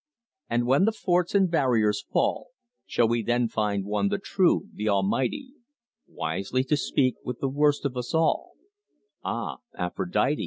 And 0.49 0.65
when 0.65 0.85
the 0.85 0.91
forts 0.91 1.35
and 1.35 1.45
the 1.45 1.51
barriers 1.51 2.01
fall, 2.11 2.47
Shall 2.87 3.07
we 3.07 3.21
then 3.21 3.47
find 3.47 3.85
One 3.85 4.07
the 4.07 4.17
true, 4.17 4.67
the 4.73 4.89
almighty, 4.89 5.49
Wisely 6.07 6.63
to 6.63 6.75
speak 6.75 7.17
with 7.23 7.39
the 7.39 7.47
worst 7.49 7.85
of 7.85 7.95
us 7.95 8.11
all 8.15 8.53
Ah, 9.23 9.57
Aphrodite! 9.77 10.39